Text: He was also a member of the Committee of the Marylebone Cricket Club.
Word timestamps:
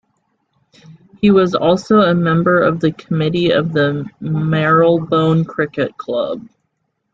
He 1.19 1.29
was 1.29 1.53
also 1.53 1.99
a 2.01 2.15
member 2.15 2.59
of 2.63 2.79
the 2.79 2.91
Committee 2.91 3.51
of 3.51 3.71
the 3.71 4.09
Marylebone 4.19 5.45
Cricket 5.45 5.95
Club. 5.95 6.49